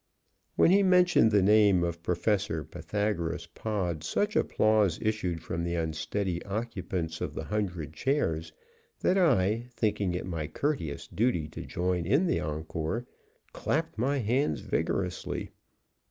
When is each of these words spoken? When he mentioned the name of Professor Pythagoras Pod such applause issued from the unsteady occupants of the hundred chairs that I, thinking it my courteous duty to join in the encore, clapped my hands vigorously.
When 0.55 0.71
he 0.71 0.81
mentioned 0.81 1.29
the 1.29 1.43
name 1.43 1.83
of 1.83 2.01
Professor 2.01 2.63
Pythagoras 2.63 3.45
Pod 3.45 4.03
such 4.03 4.35
applause 4.35 4.97
issued 4.99 5.43
from 5.43 5.63
the 5.63 5.75
unsteady 5.75 6.43
occupants 6.43 7.21
of 7.21 7.35
the 7.35 7.43
hundred 7.43 7.93
chairs 7.93 8.51
that 9.01 9.15
I, 9.15 9.67
thinking 9.69 10.15
it 10.15 10.25
my 10.25 10.47
courteous 10.47 11.05
duty 11.07 11.47
to 11.49 11.61
join 11.67 12.07
in 12.07 12.25
the 12.25 12.39
encore, 12.39 13.05
clapped 13.53 13.95
my 13.99 14.17
hands 14.17 14.61
vigorously. 14.61 15.51